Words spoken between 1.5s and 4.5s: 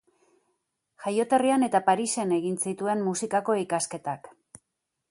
eta Parisen egin zituen musikako ikasketak.